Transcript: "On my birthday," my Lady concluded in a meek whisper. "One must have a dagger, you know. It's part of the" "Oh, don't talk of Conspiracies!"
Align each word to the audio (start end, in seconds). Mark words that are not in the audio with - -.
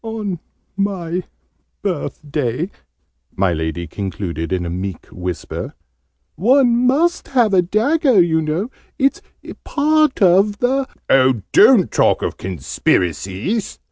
"On 0.03 0.39
my 0.75 1.21
birthday," 1.83 2.71
my 3.35 3.53
Lady 3.53 3.85
concluded 3.85 4.51
in 4.51 4.65
a 4.65 4.69
meek 4.71 5.05
whisper. 5.11 5.75
"One 6.33 6.87
must 6.87 7.27
have 7.27 7.53
a 7.53 7.61
dagger, 7.61 8.19
you 8.19 8.41
know. 8.41 8.71
It's 8.97 9.21
part 9.63 10.19
of 10.19 10.57
the" 10.57 10.87
"Oh, 11.11 11.43
don't 11.53 11.91
talk 11.91 12.23
of 12.23 12.37
Conspiracies!" 12.37 13.77